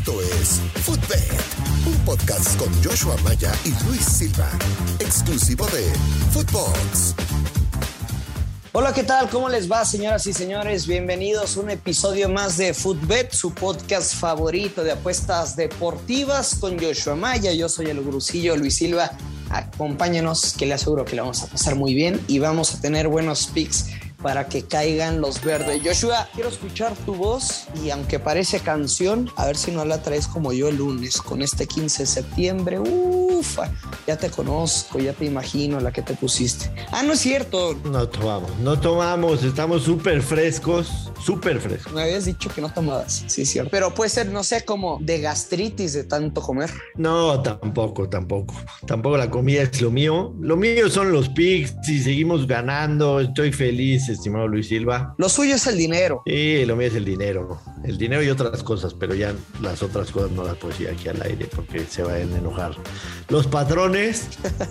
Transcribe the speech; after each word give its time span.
Esto 0.00 0.22
es 0.22 0.62
Footbed, 0.82 1.30
un 1.86 1.94
podcast 2.06 2.58
con 2.58 2.72
Joshua 2.82 3.14
Maya 3.22 3.52
y 3.66 3.84
Luis 3.84 4.00
Silva, 4.00 4.48
exclusivo 4.98 5.66
de 5.66 5.92
Footbox. 6.30 7.14
Hola, 8.72 8.94
¿qué 8.94 9.02
tal? 9.02 9.28
¿Cómo 9.28 9.50
les 9.50 9.70
va, 9.70 9.84
señoras 9.84 10.26
y 10.26 10.32
señores? 10.32 10.86
Bienvenidos 10.86 11.54
a 11.54 11.60
un 11.60 11.68
episodio 11.68 12.30
más 12.30 12.56
de 12.56 12.72
Footbet, 12.72 13.32
su 13.32 13.52
podcast 13.52 14.14
favorito 14.14 14.82
de 14.82 14.92
apuestas 14.92 15.54
deportivas 15.54 16.54
con 16.58 16.78
Joshua 16.78 17.14
Maya. 17.14 17.52
Yo 17.52 17.68
soy 17.68 17.88
el 17.90 18.02
grusillo 18.02 18.56
Luis 18.56 18.76
Silva. 18.76 19.10
Acompáñenos, 19.50 20.54
que 20.54 20.64
le 20.64 20.72
aseguro 20.72 21.04
que 21.04 21.16
le 21.16 21.20
vamos 21.20 21.42
a 21.42 21.46
pasar 21.48 21.74
muy 21.74 21.92
bien 21.92 22.18
y 22.26 22.38
vamos 22.38 22.74
a 22.74 22.80
tener 22.80 23.08
buenos 23.08 23.48
picks 23.48 23.84
para 24.22 24.48
que 24.48 24.64
caigan 24.64 25.20
los 25.20 25.42
verdes. 25.42 25.80
Joshua, 25.84 26.28
quiero 26.34 26.48
escuchar 26.48 26.94
tu 27.06 27.14
voz 27.14 27.66
y 27.82 27.90
aunque 27.90 28.18
parece 28.18 28.60
canción, 28.60 29.30
a 29.36 29.46
ver 29.46 29.56
si 29.56 29.70
no 29.70 29.84
la 29.84 30.02
traes 30.02 30.26
como 30.26 30.52
yo 30.52 30.68
el 30.68 30.76
lunes, 30.76 31.20
con 31.20 31.42
este 31.42 31.66
15 31.66 32.02
de 32.02 32.06
septiembre. 32.06 32.78
Ufa, 33.40 33.70
ya 34.06 34.18
te 34.18 34.28
conozco, 34.28 34.98
ya 34.98 35.14
te 35.14 35.24
imagino 35.24 35.80
la 35.80 35.90
que 35.90 36.02
te 36.02 36.12
pusiste. 36.12 36.70
Ah, 36.92 37.02
no 37.02 37.14
es 37.14 37.20
cierto. 37.20 37.74
No 37.84 38.06
tomamos, 38.06 38.58
no 38.58 38.78
tomamos, 38.78 39.42
estamos 39.42 39.82
súper 39.82 40.20
frescos, 40.20 41.10
súper 41.24 41.58
frescos. 41.58 41.90
Me 41.94 42.02
habías 42.02 42.26
dicho 42.26 42.50
que 42.54 42.60
no 42.60 42.70
tomabas, 42.70 43.24
sí, 43.28 43.42
es 43.42 43.50
cierto. 43.50 43.70
Pero 43.70 43.94
puede 43.94 44.10
ser, 44.10 44.26
no 44.28 44.44
sé, 44.44 44.66
como 44.66 44.98
de 45.00 45.20
gastritis 45.22 45.94
de 45.94 46.04
tanto 46.04 46.42
comer. 46.42 46.70
No, 46.96 47.40
tampoco, 47.40 48.10
tampoco. 48.10 48.54
Tampoco 48.86 49.16
la 49.16 49.30
comida 49.30 49.62
es 49.62 49.80
lo 49.80 49.90
mío. 49.90 50.34
Lo 50.38 50.58
mío 50.58 50.90
son 50.90 51.10
los 51.10 51.30
picks 51.30 51.88
y 51.88 52.02
seguimos 52.02 52.46
ganando. 52.46 53.20
Estoy 53.20 53.52
feliz 53.52 54.06
estimado 54.10 54.48
Luis 54.48 54.68
Silva. 54.68 55.14
Lo 55.16 55.30
suyo 55.30 55.54
es 55.54 55.66
el 55.66 55.78
dinero. 55.78 56.22
Sí, 56.26 56.66
lo 56.66 56.76
mío 56.76 56.88
es 56.88 56.94
el 56.94 57.06
dinero. 57.06 57.58
El 57.84 57.96
dinero 57.96 58.22
y 58.22 58.28
otras 58.28 58.62
cosas, 58.62 58.92
pero 58.92 59.14
ya 59.14 59.34
las 59.62 59.82
otras 59.82 60.10
cosas 60.10 60.30
no 60.32 60.44
las 60.44 60.56
puedo 60.56 60.72
decir 60.72 60.90
aquí 60.90 61.08
al 61.08 61.22
aire 61.22 61.48
porque 61.56 61.86
se 61.86 62.02
van 62.02 62.34
a 62.34 62.38
enojar 62.38 62.76
los 63.30 63.46
patrones. 63.46 64.28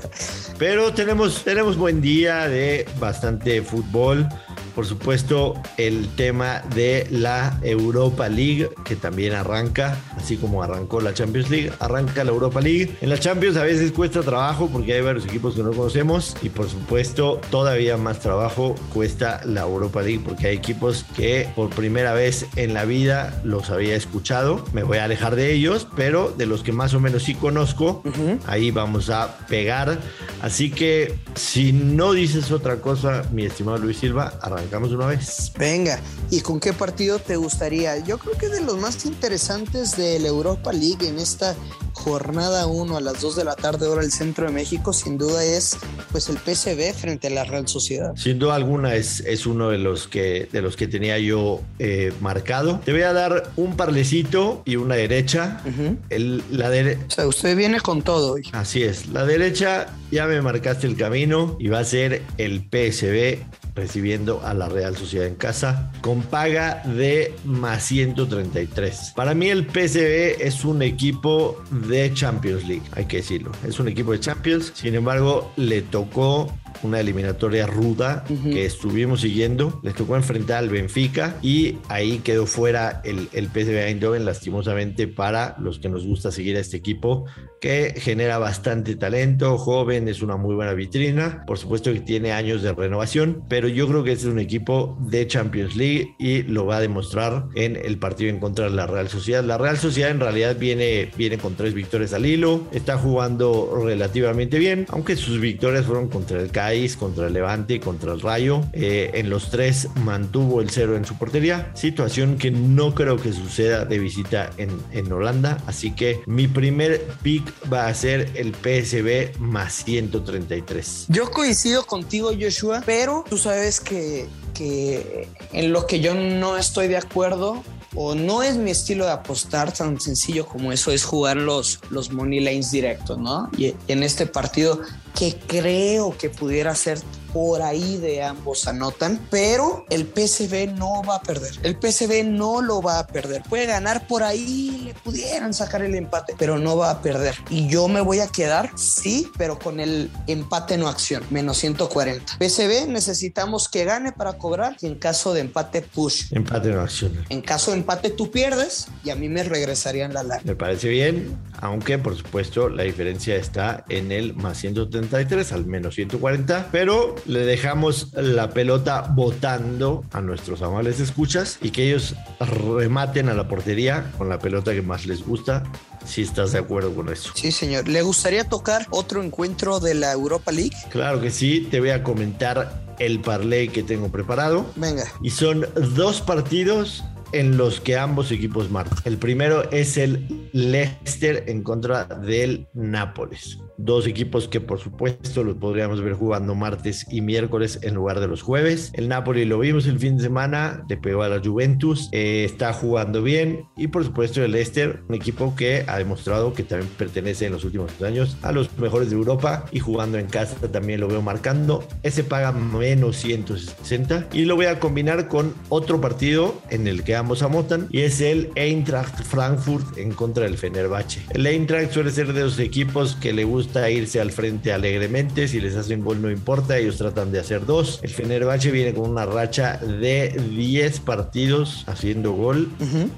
pero 0.59 0.93
tenemos, 0.93 1.43
tenemos 1.43 1.77
buen 1.77 2.01
día 2.01 2.47
de 2.47 2.85
bastante 2.99 3.61
fútbol 3.61 4.27
por 4.73 4.85
supuesto, 4.85 5.55
el 5.77 6.07
tema 6.15 6.61
de 6.75 7.07
la 7.09 7.59
Europa 7.61 8.29
League, 8.29 8.69
que 8.83 8.95
también 8.95 9.33
arranca, 9.33 9.97
así 10.17 10.37
como 10.37 10.63
arrancó 10.63 11.01
la 11.01 11.13
Champions 11.13 11.49
League, 11.49 11.71
arranca 11.79 12.23
la 12.23 12.31
Europa 12.31 12.61
League. 12.61 12.95
En 13.01 13.09
la 13.09 13.19
Champions 13.19 13.57
a 13.57 13.63
veces 13.63 13.91
cuesta 13.91 14.21
trabajo 14.21 14.69
porque 14.71 14.93
hay 14.93 15.01
varios 15.01 15.25
equipos 15.25 15.55
que 15.55 15.63
no 15.63 15.71
conocemos 15.71 16.35
y 16.41 16.49
por 16.49 16.69
supuesto 16.69 17.39
todavía 17.49 17.97
más 17.97 18.19
trabajo 18.19 18.75
cuesta 18.93 19.41
la 19.45 19.61
Europa 19.61 20.01
League 20.01 20.21
porque 20.25 20.47
hay 20.47 20.57
equipos 20.57 21.05
que 21.15 21.49
por 21.55 21.69
primera 21.69 22.13
vez 22.13 22.45
en 22.55 22.73
la 22.73 22.85
vida 22.85 23.41
los 23.43 23.69
había 23.69 23.95
escuchado. 23.95 24.63
Me 24.73 24.83
voy 24.83 24.97
a 24.97 25.05
alejar 25.05 25.35
de 25.35 25.53
ellos, 25.53 25.87
pero 25.95 26.33
de 26.37 26.45
los 26.45 26.63
que 26.63 26.71
más 26.71 26.93
o 26.93 26.99
menos 26.99 27.23
sí 27.23 27.35
conozco, 27.35 28.03
ahí 28.47 28.71
vamos 28.71 29.09
a 29.09 29.37
pegar. 29.47 29.99
Así 30.41 30.71
que 30.71 31.15
si 31.35 31.73
no 31.73 32.13
dices 32.13 32.51
otra 32.51 32.77
cosa, 32.77 33.23
mi 33.31 33.45
estimado 33.45 33.77
Luis 33.77 33.97
Silva, 33.97 34.33
arranca 34.41 34.58
una 34.71 35.07
vez. 35.07 35.51
Venga, 35.57 35.99
¿y 36.29 36.41
con 36.41 36.59
qué 36.59 36.73
partido 36.73 37.19
te 37.19 37.35
gustaría? 37.35 37.97
Yo 37.99 38.17
creo 38.17 38.37
que 38.37 38.49
de 38.49 38.61
los 38.61 38.77
más 38.77 39.05
interesantes 39.05 39.97
de 39.97 40.19
la 40.19 40.27
Europa 40.27 40.71
League 40.73 41.07
en 41.07 41.19
esta 41.19 41.55
jornada 41.93 42.67
1 42.67 42.97
a 42.97 43.01
las 43.01 43.21
2 43.21 43.35
de 43.35 43.43
la 43.43 43.55
tarde 43.55 43.87
hora 43.87 44.01
del 44.01 44.11
centro 44.11 44.45
de 44.45 44.51
México 44.51 44.93
sin 44.93 45.17
duda 45.17 45.43
es 45.43 45.77
pues 46.11 46.29
el 46.29 46.37
PCB 46.37 46.93
frente 46.93 47.27
a 47.27 47.29
la 47.31 47.43
Real 47.43 47.67
Sociedad. 47.67 48.13
Sin 48.15 48.39
duda 48.39 48.55
alguna 48.55 48.95
es, 48.95 49.19
es 49.21 49.45
uno 49.45 49.69
de 49.69 49.77
los 49.77 50.07
que 50.07 50.47
de 50.51 50.61
los 50.61 50.75
que 50.75 50.87
tenía 50.87 51.17
yo 51.19 51.61
eh, 51.77 52.13
marcado. 52.21 52.79
Te 52.83 52.91
voy 52.91 53.01
a 53.01 53.13
dar 53.13 53.51
un 53.55 53.75
parlecito 53.75 54.63
y 54.65 54.77
una 54.77 54.95
derecha. 54.95 55.61
el, 56.09 56.43
la 56.51 56.69
derecha. 56.69 57.05
O 57.07 57.11
sea, 57.11 57.27
usted 57.27 57.55
viene 57.57 57.81
con 57.81 58.01
todo 58.01 58.33
hoy. 58.33 58.43
Así 58.53 58.83
es. 58.83 59.07
La 59.07 59.25
derecha 59.25 59.87
ya 60.11 60.25
me 60.25 60.41
marcaste 60.41 60.87
el 60.87 60.95
camino 60.95 61.57
y 61.59 61.67
va 61.67 61.79
a 61.79 61.83
ser 61.83 62.21
el 62.37 62.61
PSB 62.61 63.39
recibiendo 63.79 64.41
a 64.45 64.53
la 64.53 64.67
Real 64.67 64.97
Sociedad 64.97 65.25
en 65.25 65.35
casa 65.35 65.91
con 66.01 66.21
paga 66.21 66.83
de 66.83 67.33
más 67.45 67.85
133. 67.85 69.13
Para 69.15 69.33
mí 69.33 69.49
el 69.49 69.65
PSV 69.65 70.41
es 70.45 70.65
un 70.65 70.81
equipo 70.81 71.63
de 71.71 72.13
Champions 72.13 72.67
League, 72.67 72.83
hay 72.91 73.05
que 73.05 73.17
decirlo. 73.17 73.51
Es 73.65 73.79
un 73.79 73.87
equipo 73.87 74.11
de 74.11 74.19
Champions, 74.19 74.73
sin 74.75 74.95
embargo 74.95 75.51
le 75.55 75.81
tocó 75.81 76.53
una 76.83 76.99
eliminatoria 76.99 77.67
ruda 77.67 78.23
que 78.43 78.65
estuvimos 78.65 79.21
siguiendo. 79.21 79.79
Les 79.83 79.95
tocó 79.95 80.15
enfrentar 80.15 80.57
al 80.57 80.69
Benfica 80.69 81.35
y 81.41 81.77
ahí 81.87 82.19
quedó 82.19 82.45
fuera 82.45 83.01
el, 83.03 83.29
el 83.33 83.47
PSV 83.47 83.87
Eindhoven, 83.87 84.25
lastimosamente 84.25 85.07
para 85.07 85.55
los 85.59 85.79
que 85.79 85.89
nos 85.89 86.05
gusta 86.05 86.31
seguir 86.31 86.57
a 86.57 86.59
este 86.59 86.77
equipo 86.77 87.25
que 87.59 87.93
genera 87.97 88.37
bastante 88.37 88.95
talento, 88.95 89.57
joven, 89.57 90.07
es 90.07 90.21
una 90.21 90.37
muy 90.37 90.55
buena 90.55 90.73
vitrina. 90.73 91.43
Por 91.45 91.57
supuesto 91.57 91.91
que 91.91 91.99
tiene 91.99 92.31
años 92.31 92.61
de 92.61 92.73
renovación, 92.73 93.43
pero 93.49 93.67
yo 93.67 93.87
creo 93.87 94.03
que 94.03 94.13
este 94.13 94.27
es 94.27 94.31
un 94.31 94.39
equipo 94.39 94.97
de 95.01 95.27
Champions 95.27 95.75
League 95.75 96.15
y 96.17 96.43
lo 96.43 96.65
va 96.65 96.77
a 96.77 96.81
demostrar 96.81 97.47
en 97.55 97.75
el 97.75 97.97
partido 97.97 98.29
en 98.29 98.39
contra 98.39 98.65
de 98.65 98.71
la 98.71 98.87
Real 98.87 99.09
Sociedad. 99.09 99.43
La 99.43 99.57
Real 99.57 99.77
Sociedad 99.77 100.11
en 100.11 100.19
realidad 100.19 100.55
viene, 100.57 101.11
viene 101.17 101.37
con 101.37 101.55
tres 101.55 101.73
victorias 101.73 102.13
al 102.13 102.25
hilo, 102.25 102.67
está 102.71 102.97
jugando 102.97 103.81
relativamente 103.83 104.57
bien, 104.57 104.85
aunque 104.89 105.15
sus 105.15 105.39
victorias 105.39 105.85
fueron 105.85 106.07
contra 106.07 106.41
el 106.41 106.51
Contra 106.99 107.27
el 107.27 107.33
Levante 107.33 107.75
y 107.75 107.79
contra 107.79 108.13
el 108.13 108.21
Rayo. 108.21 108.61
Eh, 108.73 109.09
en 109.15 109.29
los 109.31 109.49
tres 109.49 109.87
mantuvo 110.03 110.61
el 110.61 110.69
cero 110.69 110.95
en 110.95 111.03
su 111.03 111.17
portería, 111.17 111.71
situación 111.73 112.37
que 112.37 112.51
no 112.51 112.93
creo 112.93 113.17
que 113.17 113.33
suceda 113.33 113.85
de 113.85 113.97
visita 113.97 114.51
en, 114.57 114.69
en 114.91 115.11
Holanda. 115.11 115.57
Así 115.65 115.91
que 115.91 116.21
mi 116.27 116.47
primer 116.47 117.07
pick 117.23 117.51
va 117.73 117.87
a 117.87 117.93
ser 117.95 118.29
el 118.35 118.53
PSB 118.53 119.39
más 119.39 119.83
133. 119.83 121.05
Yo 121.07 121.31
coincido 121.31 121.87
contigo, 121.87 122.31
Joshua, 122.39 122.83
pero 122.85 123.25
tú 123.27 123.39
sabes 123.39 123.79
que, 123.79 124.27
que 124.53 125.27
en 125.51 125.73
lo 125.73 125.87
que 125.87 126.01
yo 126.01 126.13
no 126.13 126.55
estoy 126.55 126.87
de 126.87 126.97
acuerdo 126.97 127.63
o 127.95 128.15
no 128.15 128.43
es 128.43 128.57
mi 128.57 128.71
estilo 128.71 129.05
de 129.05 129.11
apostar 129.11 129.73
tan 129.73 129.99
sencillo 129.99 130.45
como 130.45 130.71
eso, 130.71 130.91
es 130.91 131.03
jugar 131.03 131.37
los, 131.37 131.79
los 131.89 132.11
money 132.11 132.39
lanes 132.39 132.71
directos, 132.71 133.17
¿no? 133.17 133.49
Y 133.57 133.73
en 133.87 134.03
este 134.03 134.27
partido 134.27 134.81
que 135.17 135.35
creo 135.47 136.17
que 136.17 136.29
pudiera 136.29 136.75
ser 136.75 136.99
por 137.33 137.61
ahí 137.61 137.97
de 137.97 138.23
ambos 138.23 138.67
anotan, 138.67 139.19
pero 139.29 139.85
el 139.89 140.07
PSV 140.07 140.73
no 140.75 141.03
va 141.03 141.15
a 141.15 141.21
perder. 141.21 141.51
El 141.63 141.77
PSV 141.79 142.23
no 142.25 142.61
lo 142.61 142.81
va 142.81 142.99
a 142.99 143.07
perder. 143.07 143.43
Puede 143.47 143.65
ganar 143.65 144.07
por 144.07 144.23
ahí, 144.23 144.81
le 144.85 144.93
pudieran 144.93 145.53
sacar 145.53 145.83
el 145.83 145.95
empate, 145.95 146.35
pero 146.37 146.57
no 146.57 146.77
va 146.77 146.91
a 146.91 147.01
perder. 147.01 147.35
Y 147.49 147.67
yo 147.67 147.87
me 147.87 148.01
voy 148.01 148.19
a 148.19 148.27
quedar, 148.27 148.71
sí, 148.75 149.27
pero 149.37 149.59
con 149.59 149.79
el 149.79 150.09
empate 150.27 150.77
no 150.77 150.87
acción, 150.87 151.23
menos 151.29 151.57
140. 151.57 152.37
PSV 152.39 152.87
necesitamos 152.87 153.69
que 153.69 153.85
gane 153.85 154.11
para 154.11 154.33
cobrar 154.33 154.75
y 154.81 154.87
en 154.87 154.95
caso 154.95 155.33
de 155.33 155.41
empate 155.41 155.81
push. 155.81 156.25
Empate 156.31 156.69
no 156.69 156.81
acción. 156.81 157.13
En 157.29 157.41
caso 157.41 157.71
de 157.71 157.77
empate 157.77 158.09
tú 158.09 158.31
pierdes 158.31 158.87
y 159.03 159.11
a 159.11 159.15
mí 159.15 159.29
me 159.29 159.43
regresarían 159.43 160.13
la 160.13 160.23
larga. 160.23 160.43
Me 160.45 160.55
parece 160.55 160.89
bien, 160.89 161.37
aunque 161.61 161.97
por 161.97 162.15
supuesto 162.15 162.69
la 162.69 162.83
diferencia 162.83 163.35
está 163.35 163.85
en 163.89 164.11
el 164.11 164.33
más 164.33 164.57
133 164.59 165.51
al 165.51 165.65
menos 165.65 165.95
140, 165.95 166.69
pero 166.71 167.15
le 167.25 167.45
dejamos 167.45 168.13
la 168.13 168.49
pelota 168.51 169.01
botando 169.13 170.03
a 170.11 170.21
nuestros 170.21 170.61
amables 170.61 170.99
escuchas 170.99 171.57
y 171.61 171.71
que 171.71 171.89
ellos 171.89 172.15
rematen 172.39 173.29
a 173.29 173.33
la 173.33 173.47
portería 173.47 174.11
con 174.17 174.29
la 174.29 174.39
pelota 174.39 174.73
que 174.73 174.81
más 174.81 175.05
les 175.05 175.23
gusta. 175.23 175.63
Si 176.05 176.21
estás 176.21 176.53
de 176.53 176.59
acuerdo 176.59 176.95
con 176.95 177.09
eso. 177.09 177.31
Sí, 177.35 177.51
señor. 177.51 177.87
¿Le 177.87 178.01
gustaría 178.01 178.45
tocar 178.45 178.87
otro 178.89 179.21
encuentro 179.21 179.79
de 179.79 179.93
la 179.93 180.13
Europa 180.13 180.51
League? 180.51 180.75
Claro 180.89 181.21
que 181.21 181.29
sí. 181.29 181.67
Te 181.69 181.81
voy 181.81 181.89
a 181.89 182.03
comentar 182.03 182.81
el 182.99 183.19
parlay 183.19 183.69
que 183.69 183.83
tengo 183.83 184.09
preparado. 184.09 184.65
Venga. 184.75 185.05
Y 185.21 185.31
son 185.31 185.67
dos 185.95 186.21
partidos 186.21 187.03
en 187.31 187.57
los 187.57 187.79
que 187.79 187.97
ambos 187.97 188.31
equipos 188.31 188.69
marcan. 188.69 188.97
El 189.05 189.17
primero 189.17 189.69
es 189.71 189.97
el 189.97 190.49
Leicester 190.53 191.43
en 191.47 191.63
contra 191.63 192.05
del 192.05 192.67
Nápoles. 192.73 193.59
Dos 193.81 194.07
equipos 194.07 194.49
que 194.49 194.59
por 194.59 194.81
supuesto 194.81 195.41
los 195.41 195.55
podríamos 195.55 196.01
ver 196.01 196.11
jugando 196.11 196.53
martes 196.53 197.05
y 197.09 197.21
miércoles 197.21 197.79
en 197.81 197.93
lugar 197.93 198.19
de 198.19 198.27
los 198.27 198.41
jueves. 198.41 198.91
El 198.93 199.07
Napoli 199.07 199.45
lo 199.45 199.57
vimos 199.57 199.87
el 199.87 199.97
fin 199.99 200.17
de 200.17 200.23
semana, 200.23 200.83
le 200.89 200.97
pegó 200.97 201.23
a 201.23 201.29
la 201.29 201.39
Juventus, 201.41 202.09
eh, 202.11 202.43
está 202.43 202.73
jugando 202.73 203.23
bien 203.23 203.69
y 203.77 203.87
por 203.87 204.03
supuesto 204.03 204.43
el 204.43 204.51
Leicester, 204.51 205.01
un 205.07 205.15
equipo 205.15 205.55
que 205.55 205.85
ha 205.87 205.97
demostrado 205.97 206.53
que 206.53 206.63
también 206.63 206.91
pertenece 206.97 207.45
en 207.45 207.53
los 207.53 207.63
últimos 207.63 207.89
años 208.01 208.35
a 208.41 208.51
los 208.51 208.77
mejores 208.77 209.11
de 209.11 209.15
Europa 209.15 209.63
y 209.71 209.79
jugando 209.79 210.17
en 210.17 210.27
casa 210.27 210.57
también 210.67 210.99
lo 210.99 211.07
veo 211.07 211.21
marcando. 211.21 211.87
Ese 212.03 212.25
paga 212.25 212.51
menos 212.51 213.15
160 213.15 214.27
y 214.33 214.43
lo 214.43 214.57
voy 214.57 214.65
a 214.65 214.81
combinar 214.81 215.29
con 215.29 215.53
otro 215.69 216.01
partido 216.01 216.61
en 216.69 216.85
el 216.85 217.05
que 217.05 217.15
ambos 217.15 217.43
amotan 217.43 217.87
y 217.91 218.01
es 218.01 218.19
el 218.19 218.49
Eintracht 218.55 219.23
Frankfurt 219.23 219.97
en 219.97 220.11
contra 220.11 220.43
del 220.43 220.57
Fenerbahce. 220.57 221.21
El 221.29 221.47
Eintracht 221.47 221.93
suele 221.93 222.11
ser 222.11 222.33
de 222.33 222.41
los 222.41 222.59
equipos 222.59 223.15
que 223.15 223.31
le 223.31 223.45
gusta 223.45 223.68
irse 223.89 224.19
al 224.19 224.31
frente 224.31 224.73
alegremente, 224.73 225.47
si 225.47 225.59
les 225.59 225.75
hacen 225.75 226.03
gol 226.03 226.21
no 226.21 226.31
importa, 226.31 226.77
ellos 226.77 226.97
tratan 226.97 227.31
de 227.31 227.39
hacer 227.39 227.65
dos. 227.65 227.99
El 228.01 228.09
Fenerbahce 228.09 228.71
viene 228.71 228.93
con 228.93 229.09
una 229.09 229.25
racha 229.25 229.77
de 229.77 230.29
10 230.29 230.99
partidos 231.01 231.83
haciendo 231.87 232.33
gol, 232.33 232.69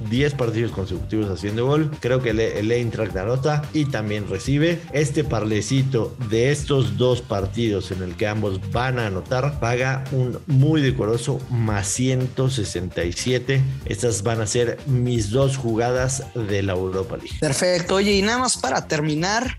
10 0.09 0.33
partidos 0.33 0.71
consecutivos 0.71 1.29
haciendo 1.29 1.65
gol. 1.65 1.91
Creo 1.99 2.21
que 2.21 2.31
el, 2.31 2.39
el 2.39 2.71
Eintracht 2.71 3.15
anota 3.15 3.63
y 3.73 3.85
también 3.85 4.27
recibe. 4.29 4.79
Este 4.93 5.23
parlecito 5.23 6.15
de 6.29 6.51
estos 6.51 6.97
dos 6.97 7.21
partidos 7.21 7.91
en 7.91 8.03
el 8.03 8.15
que 8.15 8.27
ambos 8.27 8.59
van 8.71 8.99
a 8.99 9.07
anotar 9.07 9.59
paga 9.59 10.03
un 10.11 10.39
muy 10.47 10.81
decoroso 10.81 11.39
más 11.49 11.87
167. 11.87 13.61
Estas 13.85 14.23
van 14.23 14.41
a 14.41 14.47
ser 14.47 14.79
mis 14.85 15.31
dos 15.31 15.57
jugadas 15.57 16.23
de 16.35 16.63
la 16.63 16.73
Europa 16.73 17.17
League. 17.17 17.37
Perfecto. 17.39 17.95
Oye, 17.95 18.13
y 18.13 18.21
nada 18.21 18.39
más 18.39 18.57
para 18.57 18.87
terminar 18.87 19.57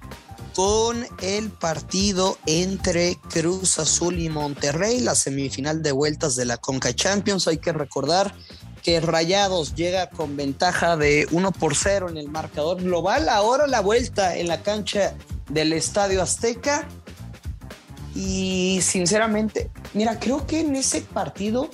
con 0.55 1.07
el 1.21 1.51
partido 1.51 2.39
entre 2.47 3.17
Cruz 3.31 3.79
Azul 3.79 4.19
y 4.19 4.29
Monterrey, 4.29 5.01
la 5.01 5.15
semifinal 5.15 5.83
de 5.83 5.93
vueltas 5.93 6.37
de 6.37 6.45
la 6.45 6.57
Conca 6.57 6.95
Champions. 6.95 7.49
Hay 7.49 7.59
que 7.59 7.73
recordar 7.73 8.35
que 8.83 9.01
Rayados 9.01 9.75
llega 9.75 10.11
con 10.11 10.37
ventaja 10.37 10.97
de 10.97 11.27
1 11.31 11.53
por 11.53 11.77
0 11.77 12.11
en 12.11 12.17
el 12.17 12.29
marcador 12.29 12.83
global. 12.83 13.29
Ahora 13.29 13.67
la 13.67 13.81
vuelta 13.81 14.37
en 14.37 14.49
la 14.49 14.63
cancha 14.63 15.15
del 15.49 15.73
Estadio 15.73 16.23
Azteca. 16.23 16.89
Y 18.15 18.81
sinceramente, 18.83 19.71
mira, 19.95 20.19
creo 20.19 20.47
que 20.47 20.61
en 20.61 20.77
ese 20.77 21.01
partido 21.01 21.71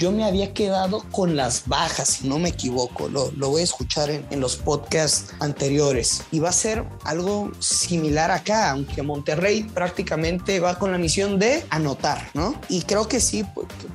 yo 0.00 0.10
me 0.10 0.24
había 0.24 0.54
quedado 0.54 1.04
con 1.12 1.36
las 1.36 1.68
bajas, 1.68 2.08
si 2.08 2.28
no 2.28 2.38
me 2.38 2.48
equivoco. 2.48 3.08
Lo, 3.08 3.30
lo 3.32 3.50
voy 3.50 3.60
a 3.60 3.64
escuchar 3.64 4.08
en, 4.08 4.26
en, 4.30 4.40
los 4.40 4.56
podcasts 4.56 5.34
anteriores. 5.40 6.22
Y 6.32 6.38
va 6.38 6.48
a 6.48 6.52
ser 6.52 6.86
algo 7.04 7.52
similar 7.58 8.30
acá, 8.30 8.70
aunque 8.70 9.02
Monterrey 9.02 9.62
prácticamente 9.62 10.58
va 10.58 10.78
con 10.78 10.90
la 10.90 10.96
misión 10.96 11.38
de 11.38 11.62
anotar, 11.68 12.30
¿no? 12.32 12.58
Y 12.70 12.82
creo 12.82 13.08
que 13.08 13.20
sí 13.20 13.44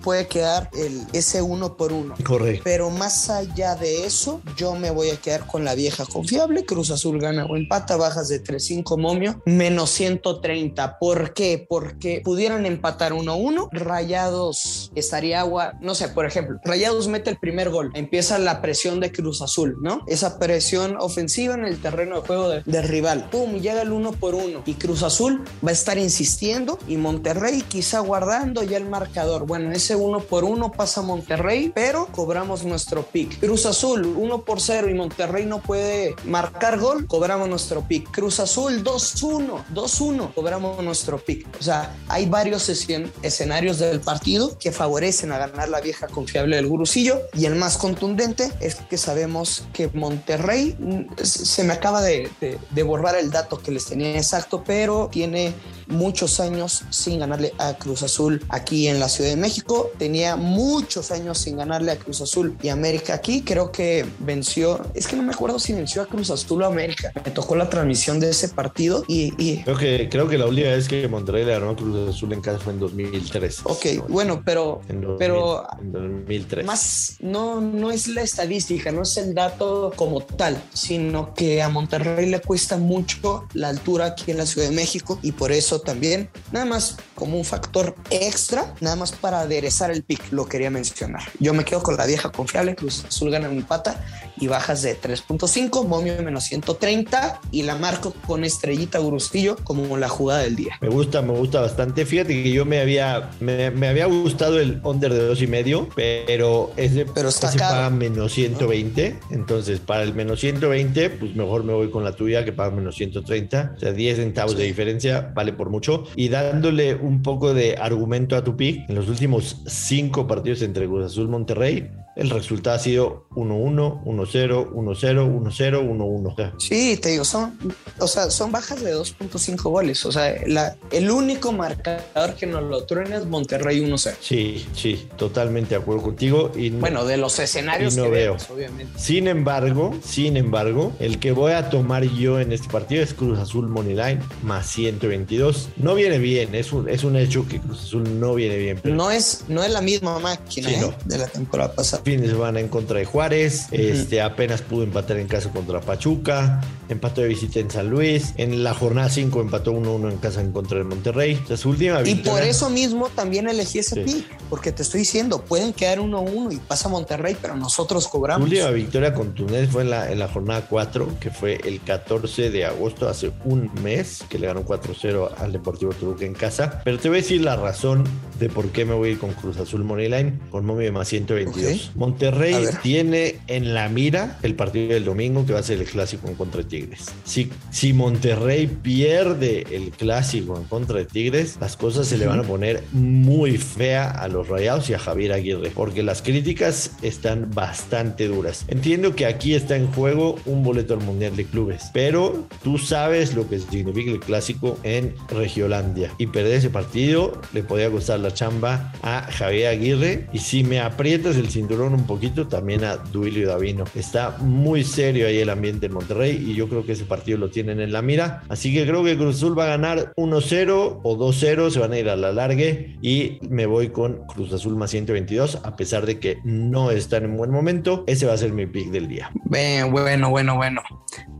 puede 0.03 0.27
quedar 0.27 0.69
el, 0.77 1.07
ese 1.11 1.41
uno 1.41 1.75
por 1.75 1.91
uno. 1.91 2.13
Correcto. 2.23 2.61
Pero 2.63 2.91
más 2.91 3.31
allá 3.31 3.73
de 3.73 4.05
eso, 4.05 4.41
yo 4.55 4.75
me 4.75 4.91
voy 4.91 5.09
a 5.09 5.17
quedar 5.17 5.47
con 5.47 5.65
la 5.65 5.73
vieja 5.73 6.05
confiable. 6.05 6.65
Cruz 6.65 6.91
Azul 6.91 7.19
gana 7.19 7.45
o 7.45 7.55
empata, 7.55 7.95
bajas 7.95 8.29
de 8.29 8.43
3-5 8.43 8.95
momio, 8.99 9.41
menos 9.47 9.89
130. 9.89 10.99
¿Por 10.99 11.33
qué? 11.33 11.65
Porque 11.67 12.21
pudieran 12.23 12.67
empatar 12.67 13.13
1-1. 13.13 13.69
Rayados 13.71 14.91
estaría 14.93 15.39
agua, 15.39 15.73
no 15.95 15.99
sé, 16.07 16.09
por 16.09 16.25
ejemplo, 16.25 16.59
Rayados 16.65 17.07
mete 17.07 17.29
el 17.29 17.37
primer 17.37 17.69
gol, 17.69 17.89
empieza 17.93 18.37
la 18.37 18.61
presión 18.61 18.99
de 18.99 19.13
Cruz 19.13 19.41
Azul, 19.41 19.77
¿no? 19.79 20.03
Esa 20.07 20.37
presión 20.37 20.97
ofensiva 20.99 21.53
en 21.53 21.63
el 21.63 21.81
terreno 21.81 22.19
de 22.19 22.27
juego 22.27 22.49
del 22.49 22.63
de 22.65 22.81
rival. 22.81 23.29
Pum, 23.31 23.61
llega 23.61 23.81
el 23.81 23.93
uno 23.93 24.11
por 24.11 24.35
uno 24.35 24.61
y 24.65 24.73
Cruz 24.73 25.03
Azul 25.03 25.45
va 25.65 25.69
a 25.69 25.71
estar 25.71 25.97
insistiendo 25.97 26.77
y 26.89 26.97
Monterrey 26.97 27.61
quizá 27.61 28.01
guardando 28.01 28.61
ya 28.61 28.75
el 28.75 28.89
marcador. 28.89 29.45
Bueno, 29.45 29.71
ese 29.71 29.95
uno 29.95 30.19
por 30.19 30.43
uno 30.43 30.69
pasa 30.73 31.01
Monterrey, 31.01 31.71
pero 31.73 32.07
cobramos 32.07 32.65
nuestro 32.65 33.03
pick. 33.03 33.39
Cruz 33.39 33.65
Azul 33.65 34.05
uno 34.05 34.43
por 34.43 34.59
cero 34.59 34.89
y 34.89 34.95
Monterrey 34.95 35.45
no 35.45 35.61
puede 35.61 36.13
marcar 36.25 36.77
gol, 36.77 37.07
cobramos 37.07 37.47
nuestro 37.47 37.87
pick. 37.87 38.11
Cruz 38.11 38.41
Azul 38.41 38.83
2-1, 38.83 39.63
2-1, 39.73 40.33
cobramos 40.33 40.83
nuestro 40.83 41.19
pick. 41.19 41.47
O 41.57 41.63
sea, 41.63 41.95
hay 42.09 42.25
varios 42.25 42.67
escenarios 42.67 43.79
del 43.79 44.01
partido 44.01 44.57
que 44.59 44.73
favorecen 44.73 45.31
a 45.31 45.37
ganar 45.37 45.69
la 45.69 45.84
vieja 45.85 46.07
confiable 46.07 46.57
del 46.57 46.67
gurusillo. 46.67 47.21
Y 47.33 47.45
el 47.45 47.55
más 47.55 47.77
contundente 47.77 48.51
es 48.59 48.75
que 48.75 48.97
sabemos 48.97 49.65
que 49.73 49.89
Monterrey 49.93 50.75
se 51.23 51.63
me 51.63 51.73
acaba 51.73 52.01
de, 52.01 52.29
de, 52.41 52.57
de, 52.71 52.83
borrar 52.83 53.15
el 53.15 53.31
dato 53.31 53.59
que 53.59 53.71
les 53.71 53.85
tenía 53.85 54.17
exacto 54.17 54.63
pero 54.65 55.09
tiene 55.11 55.53
muchos 55.87 56.39
años 56.39 56.83
sin 56.89 57.19
ganarle 57.19 57.53
a 57.57 57.75
Cruz 57.75 58.03
Azul 58.03 58.43
aquí 58.49 58.87
en 58.87 58.99
la 58.99 59.09
Ciudad 59.09 59.29
de 59.29 59.35
México. 59.35 59.91
Tenía 59.97 60.35
muchos 60.35 61.11
años 61.11 61.37
sin 61.37 61.57
ganarle 61.57 61.91
a 61.91 61.97
Cruz 61.97 62.21
Azul 62.21 62.57
y 62.61 62.69
América 62.69 63.13
aquí. 63.13 63.41
Creo 63.41 63.71
que 63.71 64.05
venció 64.19 64.81
es 64.93 65.07
que 65.07 65.15
no 65.15 65.23
me 65.23 65.33
acuerdo 65.33 65.59
si 65.59 65.73
venció 65.73 66.01
a 66.01 66.05
Cruz 66.05 66.29
Azul 66.29 66.63
o 66.63 66.65
América. 66.65 67.11
Me 67.23 67.31
tocó 67.31 67.55
la 67.55 67.69
transmisión 67.69 68.19
de 68.19 68.29
ese 68.29 68.49
partido 68.49 69.03
y, 69.07 69.33
y... 69.37 69.63
Creo, 69.63 69.77
que, 69.77 70.09
creo 70.09 70.27
que 70.27 70.37
la 70.37 70.45
última 70.45 70.69
vez 70.69 70.87
que 70.87 71.07
Monterrey 71.07 71.45
le 71.45 71.53
ganó 71.53 71.71
a 71.71 71.75
Cruz 71.75 72.09
Azul 72.09 72.33
en 72.33 72.41
casa 72.41 72.59
fue 72.59 72.73
en 72.73 72.79
2003 72.79 73.61
ok 73.63 73.85
bueno 74.09 74.41
pero 74.43 74.81
en 74.89 75.01
2000, 75.01 75.17
pero 75.17 75.67
en 75.79 75.91
2003. 75.91 76.65
Más 76.65 77.17
no, 77.19 77.61
no 77.61 77.91
es 77.91 78.07
la 78.07 78.21
estadística, 78.21 78.91
no 78.91 79.03
es 79.03 79.17
el 79.17 79.33
dato 79.33 79.93
como 79.95 80.21
tal, 80.21 80.61
sino 80.73 81.33
que 81.33 81.61
a 81.61 81.69
Monterrey 81.69 82.29
le 82.29 82.39
cuesta 82.39 82.77
mucho 82.77 83.47
la 83.53 83.69
altura 83.69 84.05
aquí 84.07 84.31
en 84.31 84.37
la 84.37 84.45
Ciudad 84.45 84.69
de 84.69 84.75
México 84.75 85.19
y 85.21 85.31
por 85.31 85.51
eso 85.51 85.74
también, 85.81 86.29
nada 86.51 86.65
más 86.65 86.97
como 87.15 87.37
un 87.37 87.45
factor 87.45 87.95
extra, 88.09 88.73
nada 88.81 88.95
más 88.95 89.11
para 89.13 89.41
aderezar 89.41 89.91
el 89.91 90.03
pick, 90.03 90.31
lo 90.31 90.47
quería 90.47 90.69
mencionar. 90.69 91.23
Yo 91.39 91.53
me 91.53 91.65
quedo 91.65 91.81
con 91.81 91.97
la 91.97 92.05
vieja 92.05 92.31
confiable, 92.31 92.75
Cruz 92.75 93.05
Azul 93.05 93.31
gana 93.31 93.49
mi 93.49 93.61
pata 93.61 94.03
y 94.37 94.47
bajas 94.47 94.81
de 94.81 94.99
3.5, 94.99 95.87
momio 95.87 96.21
menos 96.21 96.43
130 96.45 97.39
y 97.51 97.63
la 97.63 97.75
marco 97.75 98.13
con 98.27 98.43
estrellita 98.43 98.99
Gurustillo 98.99 99.55
como 99.63 99.97
la 99.97 100.09
jugada 100.09 100.41
del 100.41 100.55
día. 100.55 100.77
Me 100.81 100.89
gusta, 100.89 101.21
me 101.21 101.33
gusta 101.33 101.61
bastante. 101.61 102.05
Fíjate 102.05 102.43
que 102.43 102.51
yo 102.51 102.65
me 102.65 102.79
había, 102.79 103.31
me, 103.39 103.71
me 103.71 103.87
había 103.87 104.05
gustado 104.05 104.59
el 104.59 104.81
under 104.83 105.13
de 105.13 105.25
dos 105.25 105.41
y 105.41 105.47
medio, 105.47 105.87
pero 105.95 106.71
ese, 106.75 107.05
pero 107.05 107.29
está 107.29 107.49
ese 107.49 107.59
paga 107.59 107.89
menos 107.89 108.33
120. 108.33 109.19
Entonces, 109.31 109.79
para 109.79 110.03
el 110.03 110.13
menos 110.13 110.39
120, 110.39 111.09
pues 111.11 111.35
mejor 111.35 111.63
me 111.63 111.73
voy 111.73 111.89
con 111.89 112.03
la 112.03 112.13
tuya 112.13 112.43
que 112.43 112.51
paga 112.51 112.71
menos 112.71 112.95
130. 112.95 113.73
O 113.77 113.79
sea, 113.79 113.91
10 113.93 114.17
centavos 114.17 114.51
sí. 114.53 114.57
de 114.57 114.63
diferencia 114.65 115.31
vale 115.33 115.53
por 115.53 115.69
mucho. 115.69 116.05
Y 116.15 116.29
dándole 116.29 116.95
un 117.05 117.21
poco 117.21 117.53
de 117.53 117.77
argumento 117.77 118.35
a 118.35 118.43
tu 118.43 118.55
pick, 118.55 118.89
en 118.89 118.95
los 118.95 119.07
últimos 119.07 119.61
cinco 119.67 120.27
partidos 120.27 120.61
entre 120.61 120.87
Cruz 120.87 121.05
Azul 121.05 121.27
Monterrey, 121.27 121.91
el 122.15 122.29
resultado 122.29 122.75
ha 122.75 122.79
sido 122.79 123.25
1-1, 123.31 124.03
1-0, 124.05 124.71
1-0, 124.71 124.71
1-0, 124.73 125.89
1-1. 125.89 126.53
Sí, 126.59 126.97
te 126.97 127.09
digo, 127.09 127.25
son, 127.25 127.57
o 127.99 128.07
sea, 128.07 128.29
son 128.29 128.51
bajas 128.51 128.81
de 128.81 128.95
2.5 128.95 129.61
goles. 129.63 130.05
O 130.05 130.11
sea, 130.11 130.33
la, 130.47 130.75
el 130.91 131.11
único 131.11 131.51
marcador 131.51 132.35
que 132.35 132.45
nos 132.47 132.63
lo 132.63 132.85
truena 132.85 133.17
es 133.17 133.25
Monterrey 133.25 133.81
1-0. 133.81 134.15
Sí, 134.21 134.65
sí, 134.73 135.07
totalmente 135.17 135.75
de 135.75 135.81
acuerdo 135.81 136.03
contigo. 136.03 136.51
Y 136.55 136.69
no, 136.69 136.79
bueno, 136.79 137.05
de 137.05 137.17
los 137.17 137.37
escenarios 137.39 137.95
no 137.97 138.03
que 138.03 138.09
veo. 138.09 138.31
vemos, 138.33 138.49
obviamente. 138.49 138.99
Sin 138.99 139.27
embargo, 139.27 139.93
sin 140.03 140.37
embargo, 140.37 140.93
el 140.99 141.19
que 141.19 141.31
voy 141.33 141.51
a 141.51 141.69
tomar 141.69 142.03
yo 142.03 142.39
en 142.39 142.51
este 142.53 142.69
partido 142.69 143.03
es 143.03 143.13
Cruz 143.13 143.39
Azul 143.39 143.67
Moneyline 143.67 144.19
más 144.41 144.67
122. 144.71 145.69
No 145.77 145.95
viene 145.95 146.17
bien, 146.19 146.55
es 146.55 146.71
un, 146.71 146.87
es 146.89 147.03
un 147.03 147.17
hecho 147.17 147.45
que 147.47 147.59
Cruz 147.59 147.83
Azul 147.83 148.19
no 148.19 148.35
viene 148.35 148.57
bien. 148.57 148.79
Pero... 148.81 148.95
No, 148.95 149.11
es, 149.11 149.43
no 149.49 149.63
es 149.63 149.71
la 149.71 149.81
misma 149.81 150.17
máquina 150.19 150.69
Sí, 150.69 150.75
¿eh? 150.75 150.79
no. 150.81 150.93
de 151.05 151.17
la 151.17 151.27
temporada 151.27 151.73
pasada. 151.73 152.03
Fin 152.05 152.21
de 152.21 152.29
semana 152.29 152.59
en 152.59 152.67
contra 152.67 152.99
de 152.99 153.05
Juárez, 153.05 153.65
este 153.71 154.21
apenas 154.21 154.61
pudo 154.61 154.83
empatar 154.83 155.17
en 155.17 155.27
casa 155.27 155.49
contra 155.49 155.81
Pachuca, 155.81 156.61
empató 156.87 157.21
de 157.21 157.27
visita 157.27 157.59
en 157.59 157.71
San 157.71 157.89
Luis, 157.89 158.35
en 158.37 158.63
la 158.63 158.75
jornada 158.75 159.09
5 159.09 159.41
empató 159.41 159.73
1-1 159.73 160.11
en 160.11 160.17
casa 160.17 160.41
en 160.41 160.51
contra 160.51 160.77
de 160.77 160.83
Monterrey. 160.83 161.41
O 161.43 161.47
sea, 161.47 161.57
su 161.57 161.69
última 161.69 162.07
Y 162.07 162.13
por 162.15 162.43
eso 162.43 162.69
mismo 162.69 163.09
también 163.09 163.49
elegí 163.49 163.79
ese 163.79 163.95
Sí. 163.95 164.01
pick, 164.03 164.25
porque 164.51 164.71
te 164.71 164.83
estoy 164.83 164.99
diciendo, 164.99 165.41
pueden 165.43 165.73
quedar 165.73 165.99
1-1 165.99 166.51
y 166.53 166.57
pasa 166.57 166.89
Monterrey, 166.89 167.35
pero 167.41 167.55
nosotros 167.55 168.03
Su 168.03 168.11
cobramos. 168.11 168.47
última 168.47 168.69
victoria 168.69 169.13
contundente 169.15 169.67
fue 169.71 169.81
en 169.81 169.89
la, 169.89 170.11
en 170.11 170.19
la 170.19 170.27
jornada 170.27 170.67
4, 170.69 171.07
que 171.19 171.31
fue 171.31 171.55
el 171.65 171.81
14 171.81 172.51
de 172.51 172.65
agosto, 172.65 173.09
hace 173.09 173.31
un 173.45 173.71
mes, 173.81 174.23
que 174.29 174.37
le 174.37 174.45
ganó 174.45 174.63
4-0 174.63 175.31
al 175.39 175.51
Deportivo 175.51 175.91
Toluca 175.93 176.23
en 176.25 176.35
casa. 176.35 176.81
Pero 176.83 176.99
te 176.99 177.09
voy 177.09 177.17
a 177.17 177.21
decir 177.21 177.41
la 177.41 177.55
razón 177.55 178.03
de 178.39 178.49
por 178.49 178.67
qué 178.69 178.85
me 178.85 178.93
voy 178.93 179.09
a 179.09 179.11
ir 179.13 179.17
con 179.19 179.31
Cruz 179.33 179.57
Azul 179.57 179.83
Moneyline, 179.83 180.39
con 180.51 180.65
momio 180.67 180.83
de 180.85 180.91
más 180.91 181.07
122. 181.07 181.91
Ok. 181.94 181.94
Monterrey 181.95 182.65
tiene 182.83 183.37
en 183.47 183.73
la 183.73 183.89
mira 183.89 184.37
el 184.43 184.55
partido 184.55 184.93
del 184.93 185.05
domingo, 185.05 185.45
que 185.45 185.53
va 185.53 185.59
a 185.59 185.63
ser 185.63 185.79
el 185.79 185.85
clásico 185.85 186.27
en 186.27 186.35
contra 186.35 186.61
de 186.61 186.69
Tigres. 186.69 187.05
Si, 187.23 187.49
si 187.71 187.93
Monterrey 187.93 188.67
pierde 188.67 189.65
el 189.71 189.91
clásico 189.91 190.57
en 190.57 190.65
contra 190.65 190.99
de 190.99 191.05
Tigres, 191.05 191.57
las 191.59 191.77
cosas 191.77 192.07
se 192.07 192.17
le 192.17 192.27
van 192.27 192.39
a 192.39 192.43
poner 192.43 192.83
muy 192.91 193.57
fea 193.57 194.09
a 194.09 194.27
los 194.27 194.47
Rayados 194.47 194.89
y 194.89 194.93
a 194.93 194.99
Javier 194.99 195.33
Aguirre, 195.33 195.71
porque 195.73 196.03
las 196.03 196.21
críticas 196.21 196.91
están 197.01 197.51
bastante 197.53 198.27
duras. 198.27 198.65
Entiendo 198.67 199.15
que 199.15 199.25
aquí 199.25 199.53
está 199.53 199.75
en 199.75 199.87
juego 199.87 200.37
un 200.45 200.63
boleto 200.63 200.93
al 200.93 201.01
Mundial 201.01 201.35
de 201.35 201.45
Clubes, 201.45 201.89
pero 201.93 202.47
tú 202.63 202.77
sabes 202.77 203.35
lo 203.35 203.47
que 203.47 203.59
significa 203.59 204.11
el 204.11 204.19
clásico 204.19 204.77
en 204.83 205.15
Regiolandia 205.29 206.11
y 206.17 206.27
perder 206.27 206.55
ese 206.55 206.69
partido 206.69 207.41
le 207.53 207.63
podía 207.63 207.89
costar 207.89 208.19
la 208.19 208.33
chamba 208.33 208.93
a 209.01 209.23
Javier 209.31 209.67
Aguirre 209.67 210.27
y 210.33 210.39
si 210.39 210.63
me 210.63 210.79
aprietas 210.79 211.35
el 211.35 211.49
cinturón 211.49 211.84
un 211.93 212.05
poquito, 212.05 212.47
también 212.47 212.83
a 212.83 212.97
Duilio 212.97 213.47
Davino. 213.47 213.85
Está 213.95 214.37
muy 214.39 214.83
serio 214.83 215.27
ahí 215.27 215.39
el 215.39 215.49
ambiente 215.49 215.87
en 215.87 215.93
Monterrey 215.93 216.43
y 216.47 216.55
yo 216.55 216.67
creo 216.67 216.85
que 216.85 216.93
ese 216.93 217.05
partido 217.05 217.37
lo 217.37 217.49
tienen 217.49 217.79
en 217.79 217.91
la 217.91 218.01
mira. 218.01 218.43
Así 218.49 218.73
que 218.73 218.85
creo 218.85 219.03
que 219.03 219.17
Cruz 219.17 219.37
Azul 219.37 219.57
va 219.57 219.65
a 219.65 219.69
ganar 219.69 220.13
1-0 220.15 220.99
o 221.03 221.17
2-0, 221.17 221.69
se 221.69 221.79
van 221.79 221.93
a 221.93 221.99
ir 221.99 222.09
a 222.09 222.15
la 222.15 222.31
largue 222.31 222.97
y 223.01 223.39
me 223.49 223.65
voy 223.65 223.89
con 223.89 224.25
Cruz 224.27 224.53
Azul 224.53 224.75
más 224.75 224.91
122, 224.91 225.61
a 225.63 225.75
pesar 225.75 226.05
de 226.05 226.19
que 226.19 226.37
no 226.43 226.91
están 226.91 227.25
en 227.25 227.37
buen 227.37 227.51
momento. 227.51 228.03
Ese 228.07 228.25
va 228.25 228.33
a 228.33 228.37
ser 228.37 228.51
mi 228.51 228.65
pick 228.65 228.89
del 228.89 229.07
día. 229.07 229.31
Bueno, 229.45 229.89
bueno, 230.29 230.55
bueno 230.55 230.81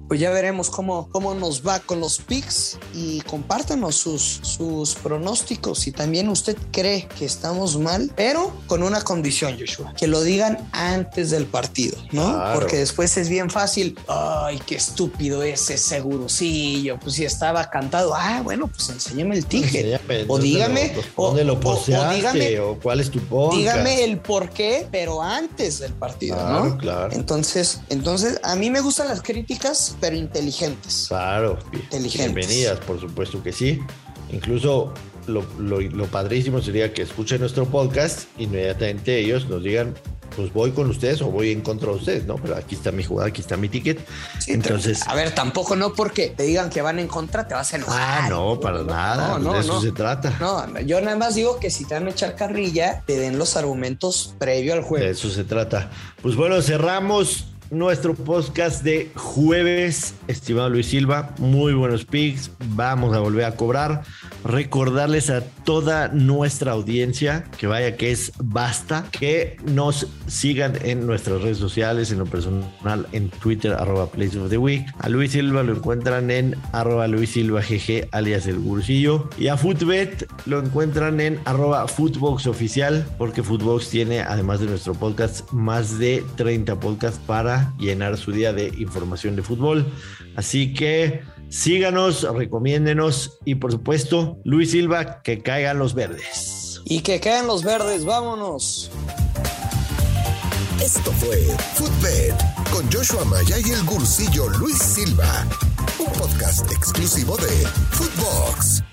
pues 0.07 0.19
ya 0.19 0.29
veremos 0.31 0.69
cómo, 0.69 1.09
cómo 1.09 1.33
nos 1.33 1.65
va 1.65 1.79
con 1.79 1.99
los 1.99 2.19
picks 2.19 2.77
y 2.93 3.21
compártanos 3.21 3.95
sus, 3.95 4.39
sus 4.43 4.95
pronósticos 4.95 5.79
si 5.79 5.91
también 5.91 6.29
usted 6.29 6.57
cree 6.71 7.07
que 7.17 7.25
estamos 7.25 7.77
mal, 7.77 8.11
pero 8.15 8.53
con 8.67 8.83
una 8.83 9.01
condición, 9.01 9.57
Joshua, 9.59 9.93
que 9.97 10.07
lo 10.07 10.21
digan 10.21 10.69
antes 10.71 11.31
del 11.31 11.45
partido, 11.45 11.97
¿no? 12.11 12.43
Porque 12.53 12.77
después 12.77 13.17
es 13.17 13.29
bien 13.29 13.49
fácil, 13.49 13.97
ay, 14.07 14.59
qué 14.65 14.75
estúpido 14.75 15.43
ese 15.43 15.77
segurucillo, 15.77 16.99
pues 16.99 17.15
si 17.15 17.25
estaba 17.25 17.69
cantado, 17.69 18.13
ah, 18.15 18.41
bueno, 18.43 18.67
pues 18.67 18.89
enséñame 18.89 19.35
el 19.35 19.45
ticket, 19.45 20.01
o 20.27 20.37
dígame, 20.37 20.93
o, 21.15 21.35
lo 21.35 21.55
dígame, 22.15 22.59
o 22.59 22.77
cuál 22.79 22.99
es 22.99 23.09
tu 23.09 23.19
podcast. 23.21 23.57
Dígame 23.57 24.03
el 24.03 24.19
por 24.19 24.49
qué, 24.49 24.87
pero 24.91 25.21
antes 25.21 25.79
del 25.79 25.93
partido, 25.93 26.37
¿no? 26.47 26.77
Claro. 26.77 27.13
Entonces, 27.13 27.81
entonces, 27.89 28.39
a 28.43 28.55
mí 28.55 28.69
me 28.69 28.81
gustan 28.81 29.07
las 29.07 29.21
críticas 29.21 29.94
pero 29.99 30.15
inteligentes. 30.15 31.05
Claro, 31.07 31.57
inteligentes. 31.71 32.33
bienvenidas, 32.33 32.79
por 32.79 32.99
supuesto 32.99 33.41
que 33.41 33.51
sí. 33.51 33.81
Incluso 34.31 34.93
lo, 35.27 35.43
lo, 35.59 36.05
padrísimo 36.07 36.61
sería 36.61 36.93
que 36.93 37.01
escuchen 37.01 37.39
nuestro 37.39 37.65
podcast, 37.65 38.23
inmediatamente 38.37 39.19
ellos 39.19 39.47
nos 39.47 39.63
digan, 39.63 39.93
pues 40.35 40.51
voy 40.53 40.71
con 40.71 40.89
ustedes 40.89 41.21
o 41.21 41.27
voy 41.27 41.51
en 41.51 41.61
contra 41.61 41.89
de 41.89 41.95
ustedes, 41.95 42.25
¿no? 42.25 42.35
Pero 42.35 42.55
aquí 42.55 42.75
está 42.75 42.91
mi 42.91 43.03
jugada, 43.03 43.29
aquí 43.29 43.41
está 43.41 43.57
mi 43.57 43.69
ticket. 43.69 43.99
Entonces. 44.47 45.07
A 45.07 45.15
ver, 45.15 45.33
tampoco 45.33 45.75
no 45.75 45.93
porque 45.93 46.29
te 46.29 46.43
digan 46.43 46.69
que 46.69 46.81
van 46.81 46.99
en 46.99 47.07
contra, 47.07 47.47
te 47.47 47.53
vas 47.53 47.73
a 47.73 47.77
enojar. 47.77 48.23
Ah, 48.23 48.29
no, 48.29 48.59
para 48.59 48.83
nada. 48.83 49.39
No, 49.39 49.53
de 49.53 49.59
eso 49.61 49.81
se 49.81 49.91
trata. 49.91 50.35
No, 50.39 50.79
yo 50.81 50.99
nada 51.01 51.17
más 51.17 51.35
digo 51.35 51.59
que 51.59 51.69
si 51.69 51.85
te 51.85 51.93
van 51.93 52.07
a 52.07 52.09
echar 52.11 52.35
carrilla, 52.35 53.03
te 53.05 53.17
den 53.17 53.37
los 53.37 53.55
argumentos 53.55 54.35
previo 54.37 54.73
al 54.73 54.81
juego. 54.81 55.05
De 55.05 55.11
eso 55.11 55.29
se 55.29 55.43
trata. 55.43 55.89
Pues 56.21 56.35
bueno, 56.35 56.61
cerramos 56.61 57.47
nuestro 57.75 58.15
podcast 58.15 58.83
de 58.83 59.11
jueves, 59.15 60.15
estimado 60.27 60.69
Luis 60.69 60.87
Silva. 60.87 61.35
Muy 61.39 61.73
buenos 61.73 62.05
picks. 62.05 62.49
Vamos 62.69 63.13
a 63.15 63.19
volver 63.19 63.43
a 63.43 63.55
cobrar. 63.57 64.03
Recordarles 64.45 65.29
a 65.29 65.41
toda 65.41 66.07
nuestra 66.07 66.71
audiencia 66.71 67.43
que 67.57 67.67
vaya 67.67 67.97
que 67.97 68.11
es 68.11 68.31
basta, 68.39 69.05
que 69.11 69.57
nos 69.65 70.07
sigan 70.27 70.73
en 70.83 71.05
nuestras 71.05 71.41
redes 71.41 71.57
sociales, 71.57 72.11
en 72.11 72.19
lo 72.19 72.25
personal, 72.25 73.07
en 73.11 73.29
Twitter, 73.29 73.73
arroba 73.73 74.07
Place 74.07 74.39
of 74.39 74.49
the 74.49 74.57
Week. 74.57 74.85
A 74.99 75.09
Luis 75.09 75.33
Silva 75.33 75.61
lo 75.63 75.73
encuentran 75.73 76.31
en 76.31 76.55
arroba 76.71 77.07
Luis 77.07 77.31
Silva 77.31 77.61
GG, 77.61 78.07
alias 78.11 78.47
el 78.47 78.57
Bursillo. 78.57 79.29
Y 79.37 79.49
a 79.49 79.57
Footbet 79.57 80.29
lo 80.45 80.59
encuentran 80.59 81.19
en 81.19 81.39
arroba 81.43 81.87
Footbox 81.89 82.47
Oficial, 82.47 83.05
porque 83.17 83.43
Footbox 83.43 83.89
tiene, 83.89 84.21
además 84.21 84.61
de 84.61 84.67
nuestro 84.67 84.93
podcast, 84.93 85.51
más 85.51 85.99
de 85.99 86.23
30 86.37 86.79
podcasts 86.79 87.19
para 87.65 87.77
llenar 87.77 88.17
su 88.17 88.31
día 88.31 88.53
de 88.53 88.67
información 88.77 89.35
de 89.35 89.43
fútbol. 89.43 89.85
Así 90.35 90.73
que 90.73 91.21
síganos, 91.49 92.23
recomiéndenos 92.33 93.39
y 93.45 93.55
por 93.55 93.71
supuesto, 93.71 94.37
Luis 94.43 94.71
Silva, 94.71 95.21
que 95.21 95.41
caigan 95.41 95.79
los 95.79 95.93
verdes. 95.93 96.81
Y 96.85 97.01
que 97.01 97.19
caigan 97.19 97.47
los 97.47 97.63
verdes, 97.63 98.05
vámonos. 98.05 98.91
Esto 100.83 101.11
fue 101.13 101.37
Footbed 101.75 102.33
con 102.71 102.91
Joshua 102.91 103.23
Maya 103.25 103.57
y 103.65 103.71
el 103.71 103.83
gursillo 103.85 104.49
Luis 104.59 104.77
Silva, 104.77 105.47
un 105.99 106.11
podcast 106.13 106.69
exclusivo 106.71 107.37
de 107.37 107.67
Footbox. 107.91 108.83